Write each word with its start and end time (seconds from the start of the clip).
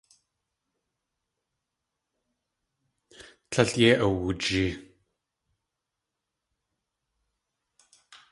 Tlél 3.51 3.69
yéi 3.81 3.99
awujee. 4.05 4.71